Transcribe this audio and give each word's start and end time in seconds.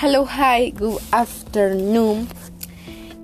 Hello, 0.00 0.24
hi, 0.24 0.70
good 0.70 1.02
afternoon. 1.12 2.28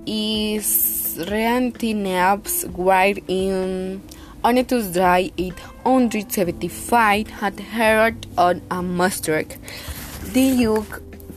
Is 0.05 1.15
Reantineaps 1.17 2.67
wide 2.71 3.23
in 3.29 4.01
Onetus 4.43 4.93
Dry 4.93 5.31
875 5.37 7.29
had 7.29 7.57
heard 7.61 8.27
on 8.37 8.61
a 8.69 8.83
mustard. 8.83 9.55
Do 10.33 10.41
you 10.41 10.85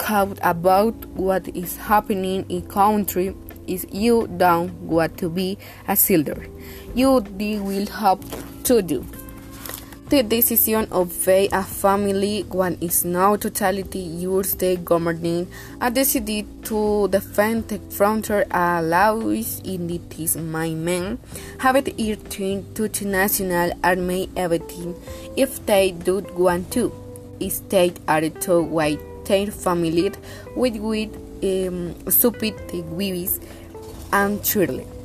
count 0.01 0.41
about 0.43 0.97
what 1.11 1.47
is 1.55 1.77
happening 1.77 2.45
in 2.49 2.63
country? 2.63 3.33
Is 3.69 3.87
you 3.93 4.27
don't 4.39 4.73
want 4.81 5.19
to 5.19 5.29
be 5.31 5.57
a 5.87 5.95
silver? 5.95 6.49
You 6.97 7.21
will 7.39 7.87
have 7.87 8.19
to 8.65 8.83
do. 8.83 9.07
The 10.09 10.23
decision 10.23 10.89
of 10.91 11.29
a 11.29 11.63
family 11.63 12.41
one 12.49 12.79
is 12.81 13.05
now 13.05 13.37
totality 13.37 13.99
your 13.99 14.43
state 14.43 14.83
governing, 14.83 15.49
a 15.83 15.91
decided 15.91 16.65
to 16.65 17.09
defend 17.09 17.69
the 17.69 17.79
frontier 17.91 18.47
allows 18.51 19.61
in 19.65 19.87
this 20.09 20.35
my 20.35 20.71
men. 20.71 21.19
Have 21.59 21.77
it 21.77 21.95
returned 21.99 22.75
to 22.77 22.89
the 22.89 23.05
national 23.05 23.73
army 23.85 24.31
everything. 24.35 24.97
If 25.37 25.67
they 25.67 25.91
do 25.91 26.21
want 26.33 26.73
to 26.73 26.91
state 27.51 27.99
are 28.09 28.31
to 28.31 28.63
white 28.63 29.01
their 29.27 29.51
family 29.51 30.11
with 30.57 30.77
with 30.79 31.15
um, 31.45 32.11
stupid 32.11 32.55
wives 32.97 33.41
and 34.11 34.43
children 34.43 34.98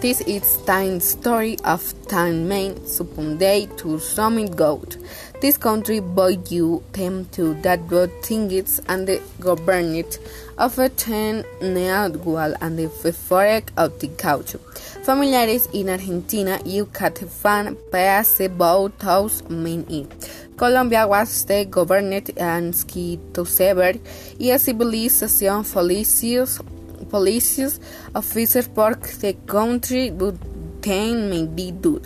this 0.00 0.20
is 0.22 0.62
time 0.64 1.00
story 1.00 1.56
of 1.64 1.82
time 2.06 2.46
main 2.46 2.86
Sunday 2.86 3.66
to 3.78 3.98
summit 3.98 4.54
goat. 4.54 4.96
This 5.40 5.56
country 5.56 5.98
boy 5.98 6.38
you 6.48 6.84
them 6.92 7.24
to 7.32 7.54
that 7.62 7.88
good 7.88 8.10
things 8.22 8.80
and 8.88 9.08
the 9.08 9.20
govern 9.40 9.96
it 9.96 10.20
of 10.56 10.78
a 10.78 10.88
ten 10.88 11.42
neagual 11.60 12.56
and 12.60 12.78
the 12.78 12.86
forek 12.86 13.70
of 13.76 13.98
the 13.98 14.08
couch. 14.08 14.54
Familiares 15.02 15.66
in 15.72 15.88
Argentina 15.88 16.60
you 16.64 16.86
cat 16.86 17.18
fan 17.18 17.76
pass 17.90 18.38
about 18.38 19.02
house 19.02 19.42
main 19.48 19.84
it. 19.90 20.30
Colombia 20.56 21.08
was 21.08 21.44
the 21.46 21.64
governed 21.64 22.30
and 22.36 22.72
Skitosever 22.72 23.98
y 24.38 24.50
a 24.50 24.58
civilización 24.58 25.64
Felicius 25.64 26.60
police 27.08 27.80
officers 28.14 28.66
for 28.66 28.94
the 28.94 29.34
country 29.46 30.10
would 30.10 30.38
then 30.82 31.30
may 31.30 31.46
be 31.46 31.70
due. 31.70 32.02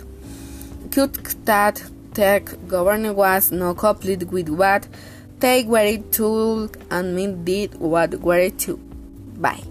Could 0.91 1.15
that 1.45 1.83
tech 2.13 2.67
government 2.67 3.15
was 3.15 3.51
not 3.51 3.77
complete 3.77 4.23
with 4.25 4.49
what 4.49 4.87
they 5.39 5.63
were 5.63 5.97
told 6.11 6.77
and 6.89 7.15
mean 7.15 7.43
did 7.43 7.75
what 7.75 8.21
were 8.21 8.49
to. 8.49 8.77
Bye. 9.37 9.63